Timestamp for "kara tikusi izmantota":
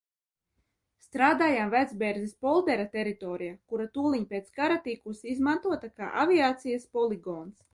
4.61-5.93